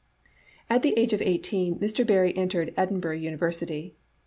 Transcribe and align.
At 0.67 0.81
the 0.81 0.95
age 0.97 1.13
of 1.13 1.21
eighteen, 1.21 1.75
Mr. 1.75 2.03
Barrie 2.07 2.35
entered 2.35 2.73
Edinburgh 2.75 3.17
University. 3.17 3.93